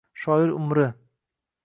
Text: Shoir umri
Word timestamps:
Shoir 0.19 0.53
umri 0.61 0.87